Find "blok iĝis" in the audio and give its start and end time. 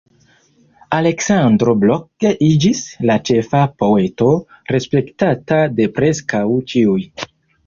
1.83-2.81